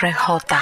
RJ. 0.00 0.54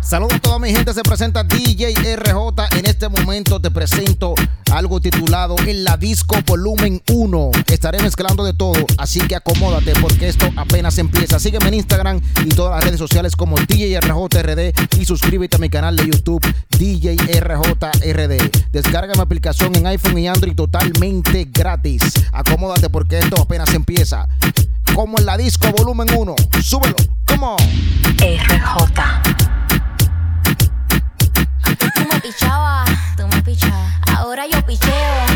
Saludos 0.00 0.34
a 0.34 0.38
toda 0.38 0.58
mi 0.58 0.70
gente, 0.70 0.94
se 0.94 1.02
presenta 1.02 1.44
DJ 1.44 2.16
RJ. 2.16 2.78
En 2.78 2.86
este 2.86 3.08
momento 3.08 3.60
te 3.60 3.70
presento 3.70 4.34
algo 4.72 5.00
titulado 5.00 5.56
En 5.66 5.84
la 5.84 5.96
Disco 5.96 6.36
Volumen 6.46 7.02
1. 7.10 7.50
Estaré 7.66 8.00
mezclando 8.00 8.44
de 8.44 8.54
todo, 8.54 8.86
así 8.96 9.20
que 9.20 9.36
acomódate 9.36 9.92
porque 10.00 10.28
esto 10.28 10.48
apenas 10.56 10.96
empieza. 10.98 11.38
Sígueme 11.38 11.68
en 11.68 11.74
Instagram 11.74 12.20
y 12.44 12.48
todas 12.48 12.76
las 12.76 12.84
redes 12.84 12.98
sociales 12.98 13.36
como 13.36 13.56
DJ 13.58 14.00
RJRD 14.00 14.98
y 14.98 15.04
suscríbete 15.04 15.56
a 15.56 15.58
mi 15.58 15.68
canal 15.68 15.96
de 15.96 16.06
YouTube 16.06 16.46
DJ 16.78 17.16
RJRD. 17.40 18.70
Descarga 18.72 19.12
mi 19.14 19.20
aplicación 19.20 19.74
en 19.76 19.86
iPhone 19.88 20.18
y 20.18 20.28
Android 20.28 20.54
totalmente 20.54 21.48
gratis. 21.52 22.02
Acomódate 22.32 22.88
porque 22.88 23.18
esto 23.18 23.42
apenas 23.42 23.74
empieza. 23.74 24.28
Como 24.96 25.18
en 25.18 25.26
la 25.26 25.36
Disco 25.36 25.70
Volumen 25.76 26.08
1. 26.10 26.34
Súbelo, 26.62 26.96
como 27.26 27.54
RJ. 28.16 29.02
Tú 31.94 32.00
me 32.10 32.20
pichabas, 32.22 32.88
tú 33.14 33.28
me 33.28 33.42
pichabas. 33.42 33.92
Ahora 34.06 34.46
yo 34.50 34.64
picheo. 34.64 35.35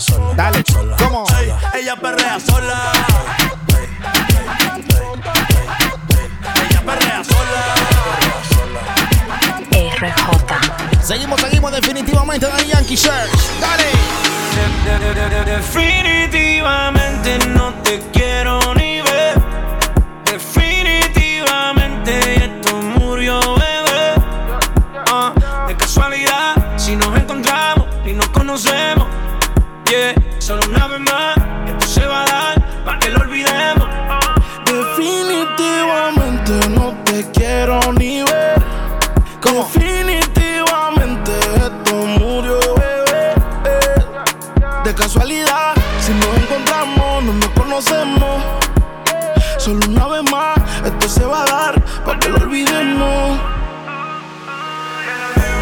sola. 0.00 0.34
Dale, 0.34 0.62
sola. 0.66 0.96
¿cómo? 0.96 1.24
Ey, 1.38 1.52
ella 1.80 1.96
perrea 1.96 2.40
sola. 2.40 2.92
Ella 6.70 6.82
perrea 6.84 7.22
sola. 7.24 7.74
RJ. 10.00 11.04
Seguimos, 11.04 11.40
seguimos 11.40 11.72
definitivamente 11.72 12.46
Daddy 12.46 12.66
Yankee 12.66 12.96
Shirt. 12.96 13.30
Dale. 13.60 13.90
Definitivamente 15.44 17.38
no 17.48 17.74
te 17.82 18.00
quiero 18.12 18.74
ni 18.74 18.79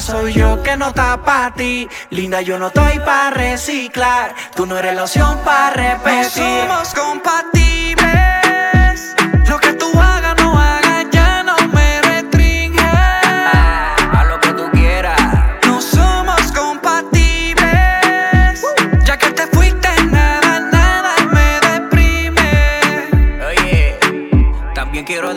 soy 0.00 0.32
yo 0.32 0.62
que 0.62 0.76
no 0.76 0.88
está 0.88 1.20
ti. 1.56 1.88
Linda, 2.10 2.40
yo 2.40 2.58
no 2.58 2.68
estoy 2.68 2.98
para 3.00 3.30
reciclar. 3.30 4.34
Tú 4.54 4.66
no 4.66 4.78
eres 4.78 4.94
la 4.94 5.04
opción 5.04 5.38
para 5.44 5.70
repetir. 5.70 6.30
Somos 6.30 6.94
compatibles. 6.94 7.69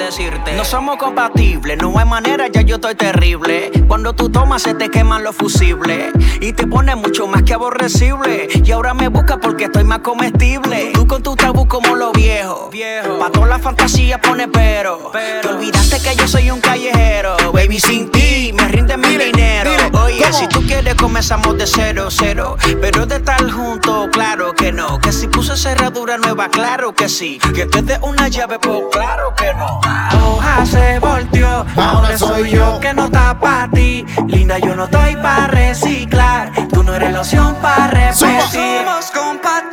Decirte. 0.03 0.53
No 0.55 0.65
somos 0.65 0.97
compatibles, 0.97 1.77
no 1.77 1.97
hay 1.97 2.05
manera, 2.05 2.47
ya 2.47 2.61
yo 2.61 2.75
estoy 2.75 2.95
terrible. 2.95 3.71
Cuando 3.87 4.13
tú 4.13 4.29
tomas 4.29 4.63
se 4.63 4.73
te 4.73 4.89
queman 4.89 5.23
los 5.23 5.35
fusibles. 5.35 6.13
Y 6.41 6.53
te 6.53 6.67
pones 6.67 6.95
mucho 6.95 7.27
más 7.27 7.43
que 7.43 7.53
aborrecible. 7.53 8.47
Y 8.63 8.71
ahora 8.71 8.93
me 8.93 9.07
buscas 9.07 9.37
porque 9.41 9.65
estoy 9.65 9.83
más 9.83 9.99
comestible. 9.99 10.91
Tú 10.93 11.07
con 11.07 11.23
tu 11.23 11.35
tabú 11.35 11.67
como 11.67 11.95
lo 11.95 12.11
viejo. 12.11 12.69
Pa' 13.19 13.29
todas 13.31 13.49
las 13.49 13.61
fantasías 13.61 14.19
pone 14.19 14.47
pero, 14.47 15.11
Te 15.41 15.47
olvidaste 15.47 16.01
que 16.01 16.15
yo 16.15 16.27
soy 16.27 16.51
un 16.51 16.59
callejero. 16.59 17.35
Baby, 17.53 17.79
sin 17.79 18.09
ti 18.11 18.51
me 18.53 18.67
rinde 18.67 18.97
mi 18.97 19.17
dinero. 19.17 19.71
Oye, 20.03 20.31
si 20.33 20.47
tú 20.47 20.61
quieres 20.65 20.95
comenzamos 20.95 21.57
de 21.57 21.67
cero, 21.67 22.07
cero. 22.09 22.57
Pero 22.81 23.05
de 23.05 23.15
estar 23.17 23.49
juntos, 23.49 24.09
claro 24.11 24.53
que 24.53 24.71
no. 24.71 24.99
Que 24.99 25.11
si 25.11 25.27
puse 25.27 25.55
cerradura 25.55 26.17
nueva, 26.17 26.49
claro 26.49 26.93
que 26.93 27.09
sí. 27.09 27.39
Que 27.55 27.65
te 27.65 27.81
dé 27.81 27.99
una 28.01 28.27
llave, 28.27 28.59
pues 28.59 28.81
claro 28.91 29.33
que 29.35 29.53
no 29.53 29.92
Hoja 30.23 30.65
se 30.65 30.99
volteó, 30.99 31.65
ahora 31.75 32.17
soy 32.17 32.51
yo 32.51 32.79
que 32.79 32.93
no 32.93 33.05
está 33.05 33.39
para 33.39 33.69
ti 33.71 34.05
Linda, 34.27 34.57
yo 34.59 34.75
no 34.75 34.85
estoy 34.85 35.15
para 35.17 35.47
reciclar. 35.47 36.51
Tú 36.69 36.83
no 36.83 36.95
eres 36.95 37.11
la 37.11 37.21
opción 37.21 37.55
para 37.61 37.87
repetir. 37.87 38.15
Somos 38.15 39.11
compatibles. 39.11 39.72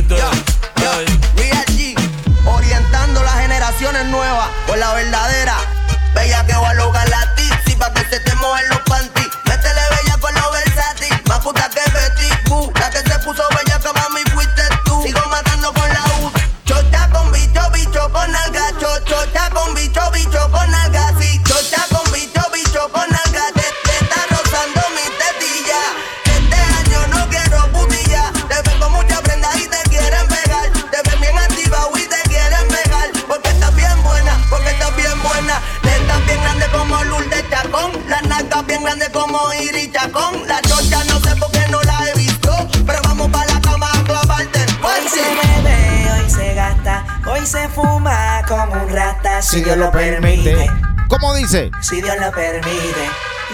Hoy 47.41 47.47
se 47.47 47.67
fuma 47.69 48.43
como 48.47 48.73
un 48.73 48.89
rata, 48.89 49.41
si 49.41 49.63
Dios 49.63 49.75
lo 49.75 49.91
permite. 49.91 50.69
¿Cómo 51.07 51.33
dice? 51.33 51.71
Si 51.81 51.99
Dios 51.99 52.15
lo 52.19 52.31
permite. 52.31 52.69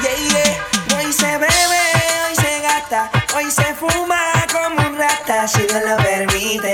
Yeah, 0.02 0.30
yeah. 0.30 0.98
Hoy 0.98 1.14
se 1.14 1.26
bebe, 1.26 1.84
hoy 2.28 2.36
se 2.36 2.62
gasta, 2.62 3.10
hoy 3.34 3.50
se 3.50 3.74
fuma 3.76 4.20
como 4.52 4.90
un 4.90 4.98
rata, 4.98 5.48
si 5.48 5.62
Dios 5.62 5.82
lo 5.88 5.96
permite. 5.98 6.74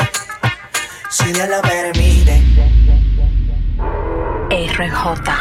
Si 1.10 1.32
Dios 1.32 1.48
lo 1.50 1.62
permite. 1.62 2.42
RJ. 4.50 5.32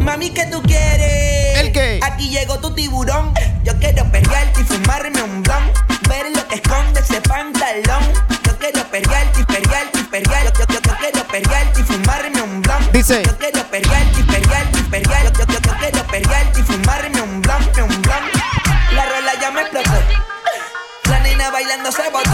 Mami, 0.00 0.30
¿qué 0.30 0.46
tú 0.52 0.60
quieres? 0.62 1.60
¿El 1.60 1.72
qué? 1.72 2.00
Aquí 2.02 2.28
llegó 2.28 2.58
tu 2.58 2.74
tiburón. 2.74 3.32
Yo 3.64 3.72
quiero 3.78 4.04
perrearte 4.12 4.60
y 4.60 4.64
fumarme 4.64 5.22
un 5.22 5.42
blon. 5.42 5.72
Ver 6.10 6.30
lo 6.36 6.46
que 6.46 6.56
esconde 6.56 7.00
ese 7.00 7.22
pantalón. 7.22 8.43
Yo 8.64 8.70
quiero 8.72 8.90
perrearte 8.90 9.40
y 9.40 9.44
perrearte 9.44 9.98
y 9.98 10.02
perrearte. 10.04 10.58
Yo, 10.58 10.64
yo, 10.66 10.80
yo 10.80 10.96
quiero 10.96 11.24
perrearte 11.26 11.80
y 11.80 11.84
fumarme 11.84 12.40
un 12.40 12.62
blon. 12.62 12.92
Dice. 12.92 13.22
Yo 13.22 13.36
quiero 13.36 13.62
perrearte 13.64 14.20
y 14.20 14.22
perrearte 14.22 14.78
y 14.78 14.82
perrearte. 14.84 15.38
Yo, 15.38 15.46
yo, 15.46 15.60
yo 15.60 15.74
quiero 15.78 16.06
perrearte 16.06 16.60
y 16.60 16.62
fumarme 16.62 17.20
un 17.20 17.42
blon, 17.42 17.62
un 17.62 18.02
blon. 18.02 18.22
La 18.92 19.04
rola 19.04 19.32
ya 19.38 19.50
me 19.50 19.60
explotó. 19.60 19.90
La 21.10 21.20
nena 21.20 21.50
bailando 21.50 21.92
se 21.92 22.08
botó. 22.08 22.30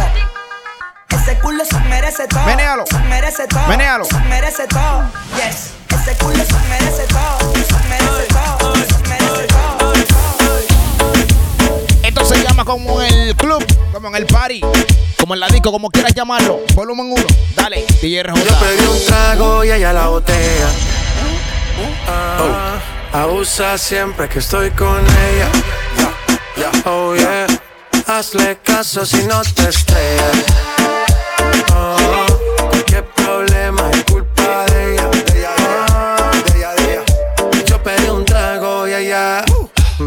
Ese 1.09 1.37
culo 1.41 1.65
se 1.65 1.81
merece 1.81 2.29
todo. 2.29 2.45
Menéalo. 2.45 2.85
Se 2.87 2.99
merece 3.01 3.47
todo. 3.49 3.67
Menéalo. 3.67 4.05
Se 4.05 4.19
merece 4.21 4.69
todo. 4.69 5.11
Yes. 5.35 5.73
Ese 5.89 6.17
culo 6.19 6.45
se 6.45 6.59
merece 6.69 7.07
todo. 7.09 7.53
Se 7.55 7.89
merece 7.89 8.27
todo. 8.29 8.80
Llama 12.61 12.65
como 12.65 13.03
en 13.03 13.15
el 13.15 13.37
club, 13.37 13.65
como 13.93 14.09
en 14.09 14.15
el 14.17 14.27
party, 14.27 14.61
como 15.19 15.35
en 15.35 15.41
la 15.41 15.49
disco, 15.49 15.73
como 15.73 15.91
quieras 15.91 16.15
llamarlo. 16.15 16.61
Volumen 16.75 17.13
1. 17.13 17.25
Dale, 17.55 17.85
DJRJ. 18.03 18.35
Yo 18.35 18.59
pedí 18.59 18.87
un 18.87 19.07
trago 19.07 19.65
y 19.65 19.71
ella 19.71 19.93
la 19.93 20.09
botella. 20.09 20.69
Oh, 22.09 23.17
abusa 23.17 23.79
siempre 23.79 24.29
que 24.29 24.41
estoy 24.41 24.71
con 24.71 24.99
ella. 24.99 25.49
Oh 26.85 27.15
yeah, 27.15 27.47
hazle 28.07 28.59
caso 28.63 29.07
si 29.07 29.23
no 29.27 29.41
te 29.55 29.69
estrellas. 29.69 30.45
Oh, 31.75 32.27
qué 32.87 33.03
problema 33.03 33.91
es 33.93 34.05
culpa 34.05 34.67
de 34.67 34.95
ella. 34.95 35.11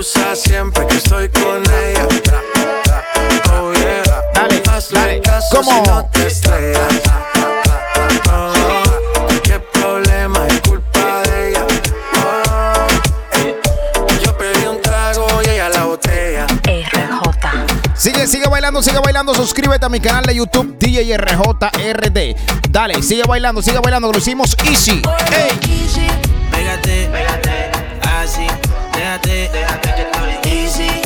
Abusa 0.00 0.34
siempre 0.34 0.86
que 0.86 0.96
estoy 0.96 1.28
con 1.28 1.62
ella. 1.62 2.08
Oh 3.52 3.70
yeah. 3.74 4.02
Dale, 4.32 4.62
Hazle 4.72 4.98
dale. 4.98 5.20
caso 5.20 5.56
¿Cómo? 5.56 5.70
si 5.70 5.90
no 5.90 6.06
te 6.06 6.26
estrellas. 6.26 7.02
Oh, 8.32 9.26
qué 9.42 9.60
problema 9.60 10.46
es 10.46 10.60
culpa 10.62 11.20
de 11.24 11.50
ella. 11.50 11.66
Oh, 12.16 14.06
yo 14.24 14.38
pedí 14.38 14.64
un 14.64 14.80
trago 14.80 15.26
y 15.44 15.50
ella 15.50 15.68
la 15.68 15.84
botella. 15.84 16.46
RJ. 16.64 17.94
Sigue, 17.94 18.26
sigue 18.26 18.48
bailando, 18.48 18.82
sigue 18.82 19.00
bailando. 19.00 19.34
Suscríbete 19.34 19.84
a 19.84 19.90
mi 19.90 20.00
canal 20.00 20.24
de 20.24 20.34
YouTube, 20.34 20.78
DJRJRD. 20.78 22.36
Dale, 22.70 23.02
sigue 23.02 23.24
bailando, 23.24 23.60
sigue 23.60 23.80
bailando. 23.80 24.10
Lo 24.10 24.16
hicimos 24.16 24.56
easy. 24.64 25.02
Ey. 25.30 25.50
Pégate, 26.50 27.10
pégate, 27.12 27.70
así, 28.02 28.46
déjate, 29.10 29.50
déjate 29.52 29.94
que 29.94 30.02
estoy 30.02 30.52
easy. 30.52 31.02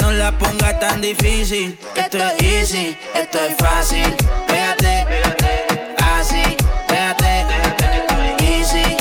No 0.00 0.10
la 0.12 0.32
pongas 0.32 0.80
tan 0.80 1.00
difícil, 1.00 1.78
esto 1.94 2.18
es 2.18 2.42
easy, 2.42 2.96
esto 3.14 3.38
es 3.38 3.56
fácil. 3.56 4.14
Pégate, 4.48 5.06
pégate, 5.08 5.94
así, 6.18 6.56
déjate, 6.88 7.24
déjate 7.24 7.84
que 7.90 7.98
estoy 7.98 8.46
easy. 8.48 8.96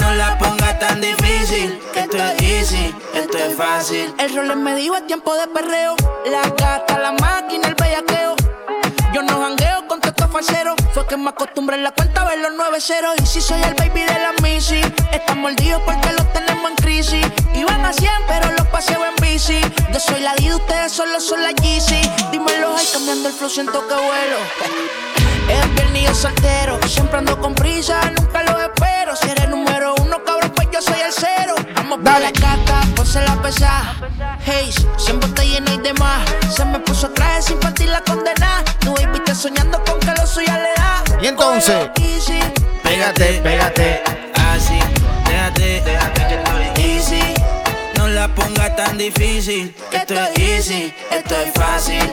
No 0.00 0.14
la 0.14 0.36
pongas 0.38 0.78
tan 0.78 1.00
difícil, 1.00 1.78
esto 1.94 2.16
es 2.16 2.42
easy, 2.42 2.94
esto 3.14 3.38
es 3.38 3.56
fácil. 3.56 4.14
El 4.18 4.34
rol 4.34 4.56
me 4.56 4.74
dijo 4.74 4.96
es 4.96 5.06
tiempo 5.06 5.34
de 5.36 5.46
perreo. 5.48 5.94
La 6.26 6.42
gata, 6.42 6.98
la 6.98 7.12
máquina, 7.12 7.68
el 7.68 7.74
bellaqueo. 7.74 8.34
Yo 9.12 9.22
no 9.22 9.40
jangueo 9.42 9.65
Fue 10.92 11.06
que 11.06 11.16
me 11.16 11.30
acostumbré 11.30 11.76
en 11.76 11.82
la 11.82 11.92
cuenta 11.92 12.20
a 12.20 12.24
ver 12.26 12.38
los 12.40 12.50
nueve 12.54 12.78
ceros. 12.78 13.14
Y 13.22 13.24
si 13.24 13.40
soy 13.40 13.58
el 13.62 13.72
baby 13.72 14.02
de 14.02 14.18
la 14.18 14.34
Missy, 14.42 14.82
están 15.10 15.40
mordidos 15.40 15.80
porque 15.86 16.12
los 16.12 16.30
tenemos 16.34 16.72
en 16.72 16.76
crisis. 16.76 17.26
Iban 17.54 17.82
a 17.82 17.90
100, 17.90 18.10
pero 18.28 18.52
los 18.52 18.66
paseo 18.66 19.02
en 19.06 19.14
bici. 19.16 19.58
Yo 19.90 19.98
soy 19.98 20.20
la 20.20 20.34
D, 20.34 20.54
ustedes 20.54 20.92
solo 20.92 21.20
son 21.20 21.42
la 21.42 21.52
Yeezy. 21.52 22.02
Dímelo, 22.32 22.76
ay, 22.76 22.86
cambiando 22.92 23.30
el 23.30 23.34
flow, 23.34 23.48
siento 23.48 23.88
que 23.88 23.94
vuelo. 23.94 24.36
Es 25.48 25.74
viernes 25.74 26.02
y 26.02 26.04
yo 26.04 26.14
soltero. 26.14 26.78
Siempre 26.86 27.16
ando 27.16 27.40
con 27.40 27.54
prisa, 27.54 27.98
nunca 28.10 28.42
lo 28.42 28.60
espero. 28.60 29.16
Si 29.16 29.30
eres 29.30 29.48
número 29.48 29.94
uno, 30.02 30.22
cabrón, 30.22 30.52
pues 30.54 30.68
yo 30.70 30.82
soy 30.82 31.00
el 31.00 31.14
cero. 31.14 31.54
Vamos 31.76 32.00
para 32.04 32.20
la 32.20 32.30
gata, 32.30 32.82
ponse 33.06 33.22
la 33.22 33.40
pesa. 33.40 33.94
Hey, 34.44 34.70
siempre 34.96 35.28
está 35.28 35.44
lleno 35.44 35.72
y 35.72 35.78
demás. 35.78 36.28
Se 36.54 36.64
me 36.64 36.80
puso 36.80 37.08
traje 37.10 37.42
sin 37.42 37.58
partir 37.58 37.88
la 37.88 38.00
condena. 38.00 38.64
Tu 38.80 38.92
baby 38.94 39.18
está 39.18 39.34
soñando 39.34 39.82
con 39.84 39.98
que 40.00 40.12
lo 40.12 40.26
suya 40.26 40.58
le 40.58 40.72
da. 40.74 41.04
Y 41.22 41.26
entonces, 41.28 41.88
Easy. 42.00 42.40
Pégate, 42.82 43.40
pégate, 43.42 44.02
así, 44.52 44.78
déjate, 45.26 45.82
déjate 45.82 46.26
que 46.28 46.34
estoy 46.34 46.84
easy. 46.84 47.34
No 47.96 48.08
la 48.08 48.26
la 48.28 48.34
pongas 48.34 48.74
tan 48.76 48.98
difícil. 48.98 49.74
Esto 49.92 50.14
es 50.14 50.38
easy, 50.38 50.94
esto 51.10 51.34
es 51.36 51.52
fácil. 51.52 52.12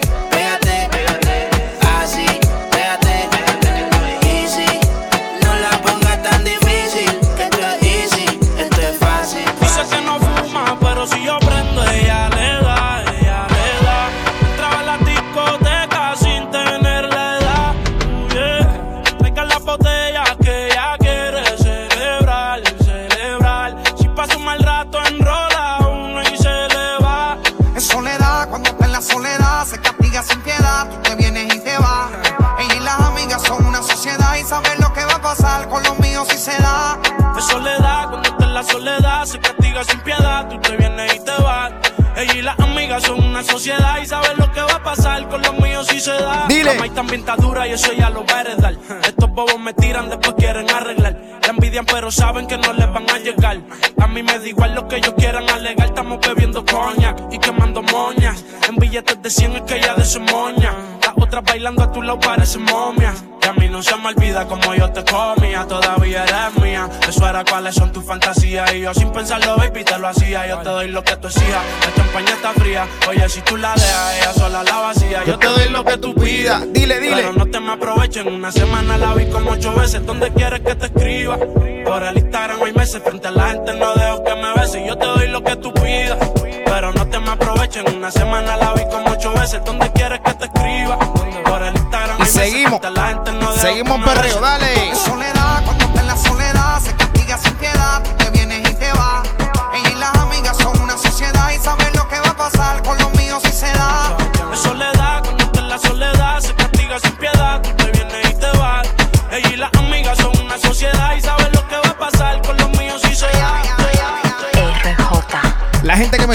A 53.46 54.08
mí 54.08 54.24
me 54.24 54.40
da 54.40 54.48
igual 54.48 54.74
lo 54.74 54.88
que 54.88 54.98
ellos 54.98 55.14
quieran 55.18 55.50
alegar. 55.50 55.88
Estamos 55.88 56.20
bebiendo 56.26 56.66
coña 56.66 57.14
y 57.32 57.38
quemando 57.40 57.84
moñas. 57.84 58.44
En 58.70 58.76
billetes 58.78 59.22
de 59.22 59.30
100 59.30 59.56
es 59.58 59.62
que 59.64 59.78
ella 59.78 59.96
de 59.96 60.06
su 60.06 60.22
moña. 60.22 60.93
Las 61.34 61.40
otras 61.40 61.56
bailando 61.56 61.82
a 61.82 61.92
tu 61.92 62.04
lado 62.04 62.20
parecen 62.20 62.62
momias. 62.62 63.24
Y 63.42 63.48
a 63.48 63.54
mí 63.54 63.68
no 63.68 63.82
se 63.82 63.98
me 63.98 64.10
olvida 64.10 64.46
como 64.46 64.76
yo 64.76 64.92
te 64.92 65.04
comía. 65.04 65.66
Todavía 65.66 66.26
eres 66.26 66.62
mía. 66.62 66.88
Eso 67.10 67.28
era 67.28 67.44
cuáles 67.44 67.74
son 67.74 67.92
tus 67.92 68.06
fantasías. 68.06 68.72
Y 68.72 68.82
yo 68.82 68.94
sin 68.94 69.12
pensarlo, 69.12 69.58
baby, 69.58 69.84
te 69.84 69.98
lo 69.98 70.10
hacía. 70.10 70.48
Yo 70.48 70.60
te 70.60 70.70
doy 70.70 70.90
lo 70.90 71.04
que 71.04 71.16
tú 71.16 71.30
exijas. 71.30 71.64
La 71.82 71.96
champaña 71.96 72.34
está 72.34 72.54
fría. 72.54 72.88
Oye, 73.10 73.28
si 73.30 73.42
tú 73.42 73.58
la 73.58 73.74
dejas, 73.74 74.18
ella 74.22 74.34
sola 74.34 74.64
la 74.64 74.78
vacía. 74.78 75.24
Yo 75.26 75.40
te 75.40 75.48
doy 75.48 75.70
lo 75.70 75.84
que 75.84 75.98
tú 75.98 76.14
pidas. 76.14 76.72
Dile, 76.72 77.00
dile. 77.00 77.16
Pero 77.16 77.34
no 77.34 77.48
te 77.48 77.60
me 77.60 77.72
aprovechen. 77.72 78.28
Una 78.28 78.52
semana 78.52 79.00
la 79.00 79.16
vi 79.16 79.26
como 79.26 79.52
ocho 79.54 79.74
veces. 79.74 80.06
¿Dónde 80.06 80.32
quieres 80.34 80.60
que 80.60 80.76
te 80.76 80.86
escriba? 80.86 81.40
Por 81.84 82.04
el 82.04 82.16
Instagram 82.16 82.62
hay 82.62 82.74
meses. 82.74 83.02
Frente 83.04 83.30
a 83.30 83.32
la 83.32 83.50
gente 83.50 83.74
no 83.74 83.92
dejo 83.96 84.24
que 84.24 84.36
me 84.36 84.54
beses. 84.54 84.84
Yo 84.86 84.96
te 85.00 85.06
doy 85.08 85.28
lo 85.30 85.44
que 85.44 85.56
tú 85.56 85.74
pidas. 85.74 86.20
Pero 86.66 86.92
no 86.94 87.06
te 87.08 87.20
me 87.20 87.32
aprovechen. 87.32 87.86
Una 87.96 88.12
semana 88.12 88.56
la 88.58 88.74
vi 88.74 88.86
como 88.86 89.12
ocho 89.12 89.34
veces. 89.34 89.64
¿Dónde 89.66 89.92
quieres 89.92 90.20
que 90.22 90.34
te 90.34 90.46
escriba? 90.46 90.98
Por 91.46 91.62
el 91.64 91.76
Instagram 91.76 92.18
Y 92.18 92.20
meses. 92.22 92.34
seguimos. 92.34 92.82
La 92.92 93.08
gente 93.08 93.32
no 93.34 93.52
Seguimos 93.54 94.02
perreo, 94.04 94.40
dale. 94.40 94.92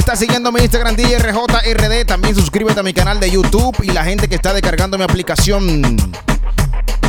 La 0.09 0.17
gente 0.17 0.27
que 0.33 0.41
me 0.41 0.41
está 0.41 0.49
siguiendo 0.49 0.49
en 0.49 0.55
mi 0.55 0.61
Instagram 0.63 0.97
DJRJRD, 0.97 2.07
también 2.07 2.35
suscríbete 2.35 2.81
a 2.81 2.83
mi 2.83 2.95
canal 2.95 3.21
de 3.21 3.31
YouTube 3.31 3.77
y 3.83 3.91
la 3.91 4.05
gente 4.05 4.27
que 4.27 4.37
está 4.37 4.55
descargando 4.55 4.97
mi 4.97 5.05
aplicación, 5.05 5.83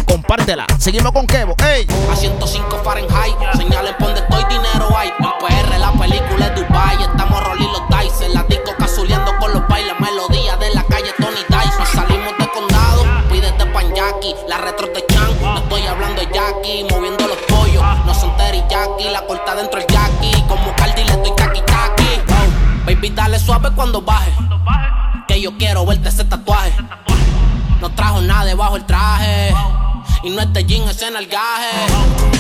compártela. 0.06 0.66
Seguimos 0.78 1.14
con 1.14 1.26
Kevo. 1.26 1.56
¡Ey! 1.64 1.88
A 2.12 2.16
105 2.16 2.82
Fahrenheit, 2.84 3.38
señalen 3.56 3.96
por 3.98 4.08
donde 4.08 4.20
estoy, 4.20 4.44
dinero 4.50 4.90
hay. 4.98 5.08
En 5.18 5.32
PR 5.40 5.80
la 5.80 5.94
película 5.94 6.48
es 6.48 6.56
Dubai, 6.56 7.02
estamos 7.02 7.42
rolling 7.42 7.70
los 7.70 7.84
dice. 8.02 8.28
La 8.34 8.44
disco 8.44 8.76
cazuleando 8.78 9.32
con 9.40 9.54
los 9.54 9.66
bailes, 9.70 9.98
melodía 9.98 10.58
de 10.58 10.74
la 10.76 10.84
calle 10.84 11.14
Tony. 11.18 11.40
Nos 11.80 11.90
salimos 11.90 12.38
de 12.38 12.50
condado, 12.50 13.06
pídete 13.32 13.66
pan 13.68 13.96
Jackie, 13.96 14.36
la 14.50 14.58
retro 14.58 14.88
de 14.88 15.06
Chan. 15.06 15.40
No 15.42 15.58
estoy 15.58 15.88
hablando 15.88 16.22
de 16.22 16.28
Jackie, 16.34 16.86
moviendo 16.90 17.28
los 17.28 17.38
pollos. 17.48 17.82
No 18.06 18.14
son 18.14 18.36
teriyaki, 18.36 19.10
la 19.10 19.26
corta 19.26 19.56
dentro 19.56 19.80
el 19.80 19.88
Jackie. 19.88 20.44
Como 20.50 20.76
baby, 23.10 23.16
dale 23.16 23.40
suave 23.40 23.70
cuando 23.76 24.02
baje. 24.02 24.32
Que 25.28 25.42
yo 25.42 25.58
quiero 25.58 25.86
verte 25.86 26.10
ese 26.10 26.24
tatuaje. 26.26 26.74
No 27.82 27.90
trajo 27.92 28.22
nada 28.22 28.46
debajo 28.46 28.76
el 28.76 28.86
traje. 28.86 29.54
Y 30.24 30.30
no 30.30 30.42
es 30.42 30.54
de 30.54 30.66
jean, 30.66 30.88
es 30.90 31.02
en 31.02 31.16
el 31.16 31.28
gaje. 31.28 31.70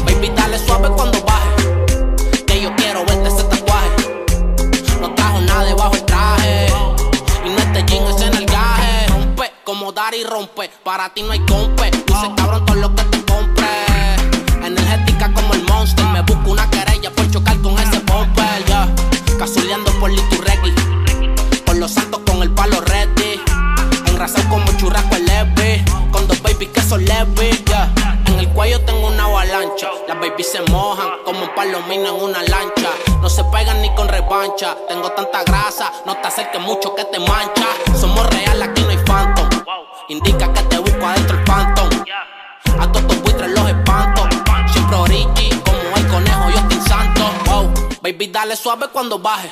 Baby, 0.06 0.32
dale 0.36 0.58
suave 0.60 0.90
cuando 0.90 1.24
baje. 1.24 2.46
Que 2.46 2.62
yo 2.62 2.76
quiero 2.76 3.06
verte 3.06 3.30
ese 3.30 3.44
tatuaje. 3.44 3.90
No 5.02 5.14
trajo 5.16 5.42
nada 5.42 5.64
debajo 5.64 5.96
el 5.96 6.06
traje. 6.06 6.68
Y 7.46 7.50
no 7.50 7.58
es 7.58 7.74
de 7.74 7.86
jean, 7.86 8.08
es 8.08 8.22
en 8.22 8.36
el 8.36 8.46
gaje. 8.46 9.08
Rompe 9.08 9.52
como 9.64 9.92
dar 9.92 10.14
y 10.14 10.24
rompe. 10.24 10.70
Para 10.84 11.10
ti 11.10 11.22
no 11.24 11.32
hay 11.32 11.40
compe. 11.46 11.92
Dice 11.92 12.32
cabrón 12.36 12.66
todo 12.66 12.76
lo 12.76 12.96
que 12.96 13.04
te 13.04 13.26
compre. 13.26 13.68
Energética 14.66 15.32
como 15.34 15.54
el 15.54 15.64
monster. 15.64 16.06
Me 16.08 16.22
busco 16.22 16.52
una 16.52 16.70
querella 16.70 16.79
Cazuleando 19.40 19.90
por 20.02 20.12
Liturregui. 20.12 20.74
Por 21.66 21.78
los 21.78 21.92
santos 21.92 22.20
con 22.26 22.44
el 22.44 22.52
palo 22.52 22.82
ready. 22.82 23.40
Engrasado 24.08 24.50
como 24.50 24.70
churrasco 24.74 25.16
el 25.16 25.26
leve. 25.26 25.86
Con 26.12 26.28
dos 26.28 26.42
babies 26.42 26.72
que 26.72 26.82
son 26.82 27.06
leves, 27.06 27.64
yeah. 27.64 27.90
En 28.26 28.38
el 28.38 28.50
cuello 28.50 28.82
tengo 28.82 29.08
una 29.08 29.24
avalancha. 29.24 29.88
Las 30.10 30.20
babies 30.20 30.52
se 30.52 30.62
mojan 30.64 31.08
como 31.24 31.40
un 31.40 31.56
palomino 31.56 32.18
en 32.18 32.22
una 32.22 32.44
lancha. 32.44 32.90
No 33.22 33.30
se 33.30 33.46
pegan 33.46 33.82
ni 33.82 33.90
con 33.96 34.10
revancha. 34.10 34.76
Tengo 34.90 35.10
tanta 35.14 35.42
grasa, 35.46 35.90
no 36.06 36.18
te 36.18 36.28
acerques 36.28 36.60
mucho 36.60 36.94
que 36.94 37.06
te 37.06 37.20
mancha. 37.20 37.66
Somos 37.98 38.30
real, 38.32 38.62
aquí 38.62 38.82
no 38.82 38.90
hay 38.90 39.00
phantom. 39.06 39.48
Indica 40.10 40.52
que 40.52 40.64
te 40.64 40.80
busco 40.80 41.06
adentro 41.06 41.38
el 41.38 41.44
baby, 48.12 48.28
dale 48.28 48.56
suave 48.56 48.88
cuando 48.92 49.20
baje. 49.20 49.50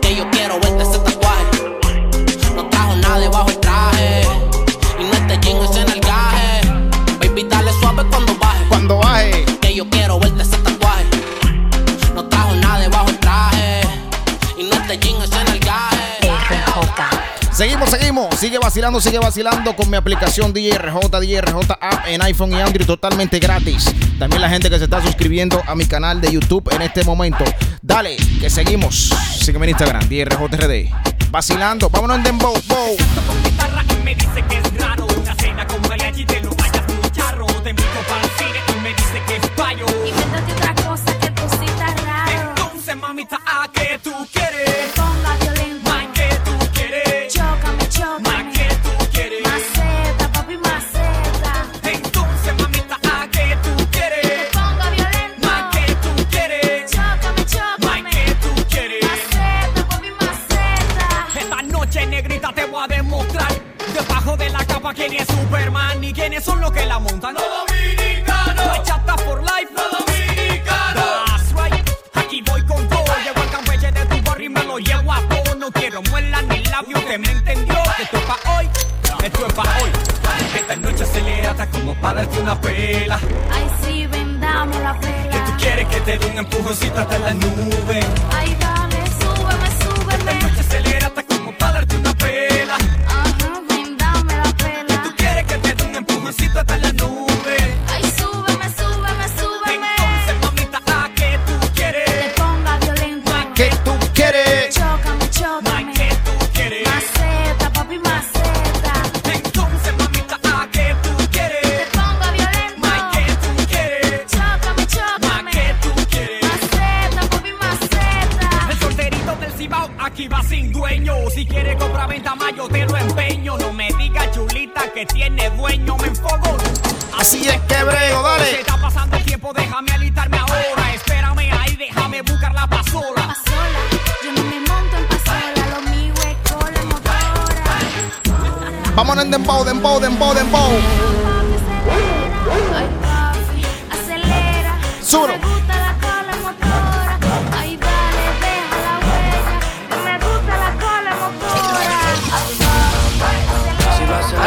Que 0.00 0.14
yo 0.14 0.30
quiero 0.30 0.60
verte 0.60 0.82
ese 0.82 0.98
tatuaje. 1.00 1.44
No 2.54 2.68
trajo 2.68 2.96
nada 2.96 3.18
debajo 3.18 3.48
el 3.48 3.58
traje. 3.58 4.22
Y 5.00 5.04
no 5.04 5.12
es 5.12 5.26
de 5.26 5.38
jean, 5.40 5.56
es 5.64 5.76
en 5.76 5.90
el 5.90 6.00
gaje. 6.00 6.60
Baby, 7.20 7.44
dale 7.48 7.72
suave 7.80 8.04
cuando 8.08 8.34
baje. 8.36 8.64
Cuando 8.68 8.98
baje. 8.98 9.44
Que 9.60 9.74
yo 9.74 9.88
quiero 9.90 10.18
verte 10.20 10.42
ese 10.42 10.50
tatuaje. 10.50 10.65
Seguimos, 17.56 17.88
seguimos. 17.88 18.38
Sigue 18.38 18.58
vacilando, 18.58 19.00
sigue 19.00 19.18
vacilando 19.18 19.74
con 19.74 19.88
mi 19.88 19.96
aplicación 19.96 20.52
DJRJ, 20.52 21.08
DJRJ 21.08 21.72
App 21.80 22.06
en 22.06 22.20
iPhone 22.20 22.52
y 22.52 22.60
Android 22.60 22.84
totalmente 22.84 23.38
gratis. 23.38 23.90
También 24.18 24.42
la 24.42 24.50
gente 24.50 24.68
que 24.68 24.76
se 24.76 24.84
está 24.84 25.00
suscribiendo 25.00 25.62
a 25.66 25.74
mi 25.74 25.86
canal 25.86 26.20
de 26.20 26.32
YouTube 26.32 26.70
en 26.74 26.82
este 26.82 27.02
momento. 27.02 27.44
Dale, 27.80 28.18
que 28.40 28.50
seguimos. 28.50 29.10
Sígueme 29.40 29.64
en 29.64 29.70
Instagram, 29.70 30.06
DJRJRD. 30.06 30.90
Vacilando, 31.30 31.88
vámonos 31.88 32.18
en 32.18 32.24
Dembow. 32.24 32.52
Bow. 32.68 32.96
con 33.26 33.42
guitarra 33.42 33.82
y 33.88 34.04
me 34.04 34.14
dice 34.14 34.44
que 34.50 34.58
es 34.58 34.74
raro 34.74 35.06
Una 35.18 35.34
cena 35.36 35.66
con 35.66 35.80
mariachi 35.88 36.26
te 36.26 36.40
lo 36.42 36.54
vayas 36.54 36.86
muy 36.88 37.10
charro 37.10 37.46
Te 37.46 37.70
invito 37.70 37.88
para 38.06 38.22
el 38.22 38.30
cine 38.36 38.60
y 38.68 38.80
me 38.82 38.88
dice 38.90 39.22
que 39.26 39.36
es 39.36 39.50
payo 39.56 39.86
Invéntate 40.04 40.52
otra 40.52 40.74
cosa 40.74 41.18
que 41.18 41.30
tú 41.30 41.42
sí 41.58 41.64
estás 41.64 42.04
raro. 42.04 42.50
Entonces 42.50 42.96
mamita, 42.96 43.38
¿a 43.46 43.66
qué 43.72 43.98
tú 44.02 44.12
quieres? 44.30 44.45
Quién 64.96 65.12
es 65.12 65.26
Superman 65.28 66.02
Y 66.02 66.12
quiénes 66.12 66.42
son 66.44 66.60
los 66.60 66.72
que 66.72 66.84
la 66.86 66.98
montan 66.98 67.34
Los 67.34 67.44
dominicanos. 67.44 68.66
Bachata 68.66 69.16
for 69.18 69.40
life. 69.42 69.68
Los 69.72 69.90
dominicanos. 70.06 71.04
That's 71.26 71.52
right. 71.52 71.90
Aquí 72.14 72.42
voy 72.42 72.62
con 72.62 72.88
todo. 72.88 73.04
Llevo 73.24 73.42
el 73.42 73.50
campeche 73.50 73.92
de 73.92 74.04
tu 74.06 74.22
barrio 74.28 74.46
y 74.46 74.48
me 74.48 74.64
lo 74.64 74.78
llevo 74.78 75.12
a 75.12 75.20
todo. 75.28 75.54
No 75.54 75.70
quiero 75.70 76.02
muela 76.10 76.42
ni 76.42 76.64
labio 76.64 76.96
Usted 76.98 77.18
me 77.18 77.30
entendió. 77.30 77.76
Que 77.96 78.02
esto 78.04 78.16
es 78.16 78.24
pa' 78.24 78.56
hoy. 78.56 78.68
Esto 79.24 79.46
es 79.46 79.52
pa' 79.52 79.62
hoy. 79.62 79.90
Esta 80.54 80.76
noche 80.76 81.02
acelérate 81.04 81.68
como 81.68 81.94
para 82.00 82.22
darte 82.22 82.40
una 82.40 82.60
pela. 82.60 83.20
Ay, 83.52 83.70
sí, 83.82 84.06
vendamos 84.06 84.76
la 84.80 84.92
Que 84.98 85.06
tú 85.08 85.32
pela. 85.32 85.56
quieres 85.58 85.88
que 85.88 86.00
te 86.00 86.18
dé 86.18 86.26
un 86.26 86.38
empujoncito 86.38 87.00
hasta 87.00 87.18
la 87.18 87.34
nube. 87.34 88.00
Ay, 88.34 88.56
dale, 88.60 88.85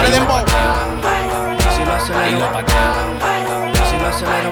Dale 0.09 0.21
dembow. 0.21 0.43
si 1.75 1.85
lo 1.85 1.93
acelero, 1.93 2.49
si 3.89 3.97
lo 3.99 4.07
acelero, 4.07 4.49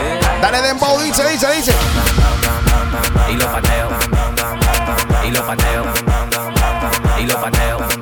eh, 0.00 0.20
Dale 0.40 0.62
dembow, 0.62 1.00
dice, 1.00 1.28
dice, 1.28 1.50
dice. 1.56 1.74
y 3.28 3.34
lo 3.34 3.46
pateo, 3.50 3.88
y 5.24 5.30
lo 5.32 5.44
pateo, 5.44 5.84
y 7.18 7.26
lo 7.26 7.40
pateo. 7.40 8.01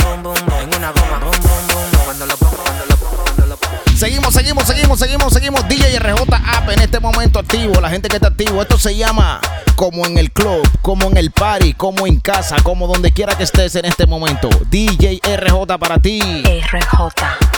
Seguimos, 3.95 4.33
seguimos, 4.33 4.67
seguimos, 4.67 4.99
seguimos, 4.99 5.33
seguimos. 5.33 5.67
DJ 5.67 5.99
RJ 5.99 6.23
App 6.33 6.69
en 6.69 6.79
este 6.79 6.99
momento 6.99 7.39
activo. 7.39 7.79
La 7.81 7.89
gente 7.89 8.07
que 8.07 8.15
está 8.15 8.27
activo. 8.27 8.61
Esto 8.61 8.77
se 8.77 8.95
llama 8.95 9.39
como 9.75 10.05
en 10.05 10.17
el 10.17 10.31
club, 10.31 10.67
como 10.81 11.07
en 11.07 11.17
el 11.17 11.31
party, 11.31 11.73
como 11.73 12.05
en 12.05 12.19
casa, 12.19 12.57
como 12.63 12.87
donde 12.87 13.11
quiera 13.11 13.35
que 13.35 13.43
estés 13.43 13.75
en 13.75 13.85
este 13.85 14.05
momento. 14.05 14.49
DJ 14.69 15.21
RJ 15.23 15.77
para 15.79 15.97
ti. 15.99 16.19
RJ. 16.43 17.50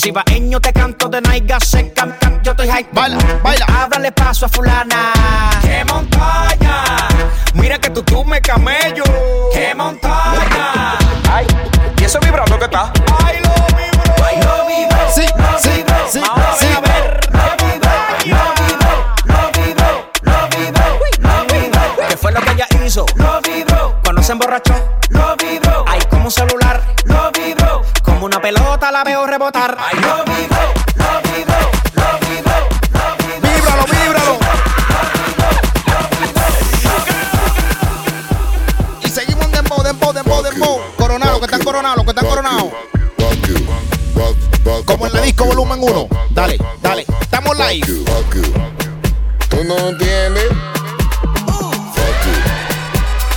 Cibaeño 0.00 0.60
te 0.60 0.72
canto 0.72 1.08
de 1.08 1.20
naiga 1.20 1.60
seca. 1.60 2.08
Yo 2.42 2.52
estoy 2.52 2.70
hype. 2.70 2.88
Baila, 2.92 3.18
baila. 3.42 3.66
Háblale 3.66 4.12
paso 4.12 4.46
a 4.46 4.48
fulana. 4.48 5.12
¡Qué 5.60 5.84
montaña! 5.84 7.08
Mira 7.54 7.78
que 7.78 7.90
tú 7.90 8.02
tú 8.02 8.24
me 8.24 8.40
camello. 8.40 9.04
¡Qué 9.52 9.74
montaña! 9.74 10.96
Ay, 11.30 11.46
¿y 11.98 12.04
eso 12.04 12.18
vibrando 12.20 12.58
que 12.58 12.64
está? 12.64 12.90
Uno. 45.80 46.08
Dale, 46.30 46.58
dale. 46.82 47.06
Estamos 47.20 47.56
live. 47.56 47.86
Fuck 47.86 47.94
you, 47.94 48.04
fuck 48.04 48.34
you. 48.34 48.42
Tú 49.48 49.64
no 49.64 49.76
entiendes. 49.88 50.48
Fuck 51.94 52.20
you. 52.26 52.36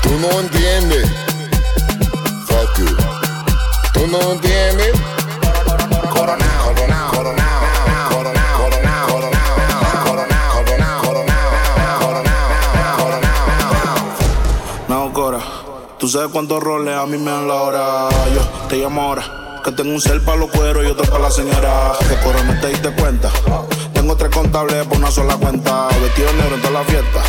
Tú 0.01 0.19
no 0.19 0.39
entiendes. 0.41 1.10
Fuck 2.47 2.77
you. 2.79 2.97
Tú 3.93 4.08
no 4.08 4.32
entiendes. 4.34 4.91
Coronao, 6.12 6.73
coronao, 6.75 7.12
coronao. 7.12 7.53
Tú 15.97 16.10
sabes 16.10 16.27
cuántos 16.34 16.62
roles 16.62 16.93
a 16.97 17.06
mí 17.06 17.17
me 17.17 17.32
dan 17.32 17.47
la 17.47 17.53
hora. 17.53 18.10
Yo 18.36 18.41
te 18.67 18.75
llamo 18.75 19.01
ahora 19.03 19.53
que 19.63 19.71
tengo 19.71 19.93
un 19.93 20.02
cel 20.02 20.19
para 20.21 20.38
los 20.38 20.52
cueros 20.52 20.84
y 20.84 20.88
otro 20.88 21.06
para 21.06 21.23
la 21.23 21.32
señora. 21.32 21.93
Que 22.08 22.15
Cora 22.23 22.43
no 22.43 22.60
te 22.60 22.67
diste 22.67 22.89
cuenta. 22.91 23.32
Tengo 24.04 24.18
tres 24.18 24.32
contables 24.32 24.86
por 24.86 24.98
una 24.98 25.10
sola 25.10 25.38
cuenta. 25.38 25.88
Vestido 26.02 26.28
de 26.28 26.34
negro 26.34 26.56
en 26.56 26.62
toda 26.62 26.74
la 26.74 26.84
fiesta. 26.84 27.22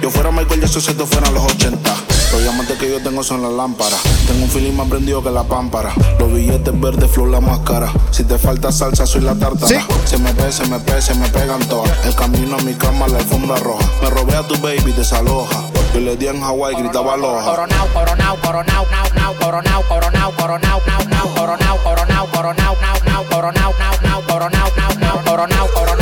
Yo 0.00 0.10
fuera 0.10 0.30
Michael 0.30 0.62
Jackson 0.62 0.80
si 0.80 0.92
esto 0.92 1.06
fueran 1.06 1.34
los 1.34 1.44
80. 1.44 1.94
Los 2.32 2.40
diamantes 2.40 2.78
que 2.78 2.88
yo 2.88 3.02
tengo 3.02 3.22
son 3.22 3.42
las 3.42 3.52
lámparas. 3.52 4.00
Tengo 4.26 4.44
un 4.44 4.48
feeling 4.48 4.72
más 4.72 4.88
prendido 4.88 5.22
que 5.22 5.30
la 5.30 5.42
pámpara. 5.42 5.92
Los 6.18 6.32
billetes 6.32 6.80
verdes, 6.80 7.10
flow 7.10 7.26
la 7.26 7.42
máscara. 7.42 7.92
Si 8.10 8.24
te 8.24 8.38
falta 8.38 8.72
salsa, 8.72 9.04
soy 9.04 9.20
la 9.20 9.34
tártara. 9.34 9.68
Sí. 9.68 9.76
Se 10.06 10.16
me 10.16 10.32
ve, 10.32 10.50
se 10.50 10.66
me 10.68 10.78
ve, 10.78 11.02
se 11.02 11.14
me 11.16 11.28
pegan 11.28 11.60
todas. 11.68 11.92
El 12.06 12.14
camino 12.14 12.56
a 12.56 12.62
mi 12.62 12.72
cama, 12.72 13.08
la 13.08 13.18
alfombra 13.18 13.56
roja. 13.56 13.84
Me 14.00 14.08
robé 14.08 14.34
a 14.34 14.42
tu 14.48 14.56
baby, 14.62 14.90
desaloja. 14.96 15.60
Yo 15.92 16.00
le 16.00 16.16
di 16.16 16.28
en 16.28 16.40
Hawái, 16.40 16.76
gritaba 16.76 17.12
aloha. 17.12 17.44
Coronao, 17.44 17.88
coronao, 17.88 18.36
coronao, 18.38 18.86
nao, 18.90 19.12
nao, 19.14 19.34
coronao, 19.34 19.82
coronao, 19.82 20.32
coronao, 20.32 20.80
nao, 20.86 21.04
nao, 21.10 21.28
coronao, 21.34 21.78
coronao, 21.84 22.26
coronao, 22.32 22.76
nao, 22.80 22.96
nao, 23.04 23.24
coronao, 23.28 23.74
nao, 23.78 23.98
nao, 24.00 24.22
coronao, 24.24 24.70
nao, 24.74 24.94
nao, 24.98 25.22
coronao, 25.22 25.24
coronao, 25.24 25.68
coronao, 25.68 26.01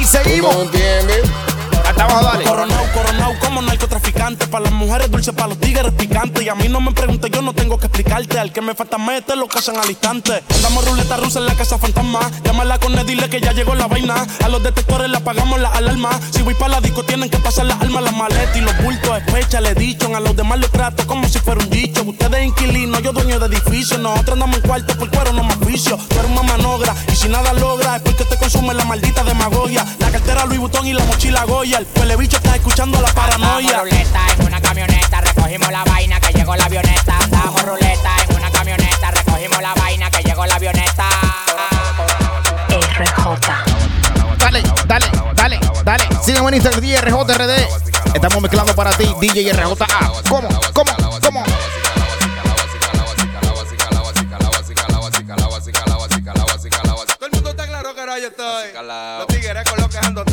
Y 0.00 0.02
Tú 0.02 0.08
seguimos. 0.08 0.54
no 0.54 0.62
entiendes. 0.62 1.22
Hasta 1.86 2.04
abajo, 2.04 2.24
dale. 2.24 2.44
Coronao, 2.44 2.92
coronao 2.92 3.38
como 3.38 3.60
narcotraficante. 3.62 4.09
Para 4.20 4.64
las 4.64 4.72
mujeres 4.74 5.10
dulce, 5.10 5.32
para 5.32 5.48
los 5.48 5.58
tigres 5.58 5.92
picante. 5.94 6.44
Y 6.44 6.48
a 6.50 6.54
mí 6.54 6.68
no 6.68 6.78
me 6.82 6.92
preguntes, 6.92 7.30
yo 7.30 7.40
no 7.40 7.54
tengo 7.54 7.78
que 7.78 7.86
explicarte. 7.86 8.38
Al 8.38 8.52
que 8.52 8.60
me 8.60 8.74
falta 8.74 8.98
meter 8.98 9.38
lo 9.38 9.48
hacen 9.52 9.78
al 9.78 9.88
instante. 9.88 10.42
Andamos 10.56 10.84
ruleta 10.84 11.16
rusa 11.16 11.38
en 11.38 11.46
la 11.46 11.54
casa 11.54 11.78
fantasma. 11.78 12.30
Llámala 12.44 12.78
con 12.78 12.98
él, 12.98 13.06
dile 13.06 13.30
que 13.30 13.40
ya 13.40 13.52
llegó 13.52 13.74
la 13.74 13.86
vaina. 13.86 14.26
A 14.44 14.48
los 14.50 14.62
detectores 14.62 15.08
le 15.10 15.16
apagamos 15.16 15.58
la 15.58 15.70
alarma. 15.70 16.10
Si 16.32 16.42
voy 16.42 16.52
para 16.52 16.68
la 16.68 16.80
disco, 16.82 17.02
tienen 17.02 17.30
que 17.30 17.38
pasar 17.38 17.64
las 17.64 17.80
almas, 17.80 18.02
las 18.04 18.14
maletas 18.14 18.54
y 18.54 18.60
los 18.60 18.76
bultos. 18.82 19.18
Especha, 19.18 19.58
le 19.62 19.74
dicho. 19.74 20.14
A 20.14 20.20
los 20.20 20.36
demás 20.36 20.60
les 20.60 20.70
trato 20.70 21.06
como 21.06 21.26
si 21.26 21.38
fuera 21.38 21.64
un 21.64 21.70
dicho. 21.70 22.02
Ustedes 22.02 22.44
inquilinos, 22.44 23.02
yo 23.02 23.12
dueño 23.12 23.38
de 23.38 23.46
edificio. 23.46 23.96
Nosotros 23.96 24.34
andamos 24.34 24.56
en 24.56 24.62
cuarto 24.68 24.98
por 24.98 25.10
cuero, 25.10 25.32
no 25.32 25.44
más 25.44 25.58
vicio. 25.60 25.96
Tú 25.96 26.18
eres 26.18 26.30
una 26.30 26.42
manogra 26.42 26.94
y 27.10 27.16
si 27.16 27.28
nada 27.28 27.54
logra 27.54 27.96
es 27.96 28.02
porque 28.02 28.24
te 28.24 28.36
consume 28.36 28.74
la 28.74 28.84
maldita 28.84 29.24
demagogia. 29.24 29.86
La 29.98 30.10
cartera 30.10 30.44
Louis 30.44 30.60
Vuitton 30.60 30.86
y 30.86 30.92
la 30.92 31.04
mochila 31.04 31.44
Goya. 31.44 31.78
El 31.78 32.16
bicho 32.18 32.36
está 32.36 32.54
escuchando 32.54 33.00
la 33.00 33.12
paranoia. 33.14 33.82
Ruleta 34.10 34.34
en 34.38 34.46
una 34.46 34.60
camioneta, 34.60 35.20
recogimos 35.20 35.70
la 35.70 35.84
vaina 35.84 36.20
que 36.20 36.32
llegó 36.32 36.56
la 36.56 36.64
avioneta. 36.64 37.16
Andamos 37.18 37.62
ruleta 37.62 38.10
en 38.28 38.36
una 38.36 38.50
camioneta, 38.50 39.10
recogimos 39.12 39.62
la 39.62 39.74
vaina 39.74 40.10
que 40.10 40.22
llegó 40.22 40.46
la 40.46 40.54
avioneta. 40.56 41.08
RJ. 42.98 43.40
Dale, 44.38 44.62
dale, 44.86 45.06
dale, 45.36 45.60
dale. 45.84 46.08
Sígueme 46.22 46.48
en 46.48 46.54
Instagram, 46.54 46.80
DJ 46.80 47.00
RJRD. 47.02 47.68
Estamos 48.14 48.42
mezclando 48.42 48.74
para 48.74 48.90
ti, 48.96 49.14
DJ 49.20 49.52
RJA. 49.52 49.86
¿Cómo? 50.28 50.48
¿Cómo? 50.72 50.92
¿Cómo? 51.22 51.44
Todo 57.18 57.26
el 57.26 57.32
mundo 57.32 57.50
está 57.50 57.66
claro 57.66 57.94
que 57.94 58.00
ahora 58.00 58.18
yo 58.18 58.28
estoy. 58.28 58.68
Los 59.18 59.26
tigres 59.28 59.70
con 59.70 59.80
lo 59.80 59.88
que 59.88 59.98
ando 59.98 60.24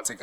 Así 0.00 0.14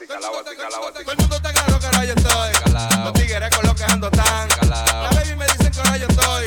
el 0.00 1.16
mundo 1.18 1.36
está 1.36 1.52
claro 1.52 1.78
que 1.78 1.86
ahora 1.86 2.04
yo 2.04 2.14
estoy. 2.14 2.50
Los 3.04 3.12
tigres 3.12 3.56
con 3.56 3.66
lo 3.66 3.74
que 3.74 3.84
ando 3.84 4.10
tan. 4.10 4.48
La 4.68 5.10
baby 5.14 5.36
me 5.36 5.46
dicen 5.46 5.70
que 5.70 5.78
ahora 5.78 5.96
yo 5.96 6.06
estoy. 6.08 6.44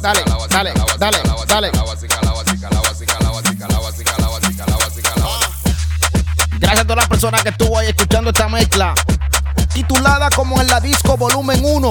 Dale, 0.00 0.20
dale, 0.48 0.72
dale, 0.98 1.18
dale. 1.46 1.70
Gracias 6.58 6.80
a 6.80 6.84
todas 6.84 6.96
las 6.96 7.08
personas 7.08 7.42
que 7.42 7.48
estuvo 7.50 7.78
ahí 7.78 7.88
escuchando 7.88 8.30
esta 8.30 8.48
mezcla. 8.48 8.94
Titulada 9.72 10.30
como 10.30 10.60
en 10.60 10.66
la 10.68 10.80
disco 10.80 11.16
volumen 11.16 11.60
1. 11.62 11.88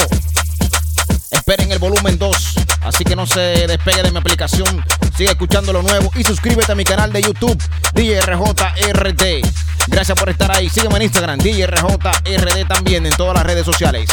Esperen 1.31 1.71
el 1.71 1.79
volumen 1.79 2.17
2. 2.19 2.55
Así 2.81 3.03
que 3.03 3.15
no 3.15 3.25
se 3.25 3.65
despegue 3.67 4.03
de 4.03 4.11
mi 4.11 4.17
aplicación. 4.17 4.83
Sigue 5.17 5.31
escuchando 5.31 5.73
lo 5.73 5.81
nuevo 5.81 6.11
y 6.15 6.23
suscríbete 6.23 6.71
a 6.71 6.75
mi 6.75 6.83
canal 6.83 7.11
de 7.11 7.21
YouTube, 7.21 7.57
DJRJRD. 7.93 9.41
Gracias 9.87 10.17
por 10.17 10.29
estar 10.29 10.51
ahí. 10.55 10.69
Sígueme 10.69 10.97
en 10.97 11.03
Instagram, 11.03 11.39
DJRJRD 11.39 12.67
también 12.67 13.05
en 13.05 13.13
todas 13.15 13.35
las 13.35 13.43
redes 13.43 13.65
sociales. 13.65 14.09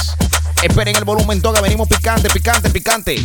Esperen 0.63 0.97
el 0.97 1.05
volumen 1.05 1.41
2 1.41 1.55
que 1.55 1.61
venimos 1.61 1.89
picante, 1.89 2.31
picante, 2.31 2.71
picante. 2.71 3.17